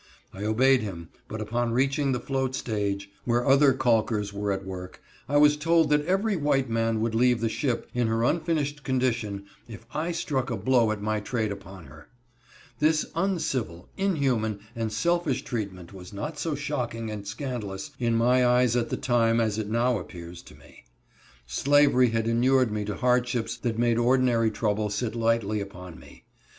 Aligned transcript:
I 0.33 0.43
obeyed 0.45 0.81
him, 0.81 1.09
but 1.27 1.41
upon 1.41 1.73
reaching 1.73 2.11
the 2.11 2.19
float 2.19 2.55
stage, 2.55 3.11
where 3.23 3.45
others 3.47 3.77
calkers 3.77 4.33
were 4.33 4.51
at 4.51 4.65
work, 4.65 4.99
I 5.29 5.37
was 5.37 5.55
told 5.55 5.91
that 5.91 6.03
every 6.07 6.35
white 6.35 6.67
man 6.71 7.01
would 7.01 7.13
leave 7.13 7.39
the 7.39 7.47
ship, 7.49 7.87
in 7.93 8.07
her 8.07 8.23
unfinished 8.23 8.81
condition, 8.83 9.45
if 9.67 9.85
I 9.93 10.11
struck 10.11 10.49
a 10.49 10.57
blow 10.57 10.89
at 10.91 11.03
my 11.03 11.19
trade 11.19 11.51
upon 11.51 11.85
her. 11.85 12.07
This 12.79 13.05
uncivil, 13.13 13.89
inhuman, 13.95 14.61
and 14.75 14.91
selfish 14.91 15.43
treatment 15.43 15.93
was 15.93 16.11
not 16.11 16.39
so 16.39 16.55
shocking 16.55 17.11
and 17.11 17.27
scandalous 17.27 17.91
in 17.99 18.15
my 18.15 18.43
eyes 18.43 18.75
at 18.75 18.89
the 18.89 18.97
time 18.97 19.39
as 19.39 19.59
it 19.59 19.69
now 19.69 19.99
appears 19.99 20.41
to 20.41 20.55
me. 20.55 20.83
Slavery 21.45 22.09
had 22.09 22.27
inured 22.27 22.71
me 22.71 22.85
to 22.85 22.95
hardships 22.95 23.55
that 23.57 23.77
made 23.77 23.99
ordinary 23.99 24.49
trouble 24.49 24.89
sit 24.89 25.13
lightly 25.13 25.61
upon 25.61 25.99
me. 25.99 26.23